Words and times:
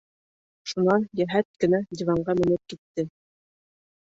Шунан 0.71 1.05
йәһәт 1.19 1.47
кенә 1.65 1.83
диванға 2.01 2.37
менеп 2.41 2.73
китте. 2.75 3.07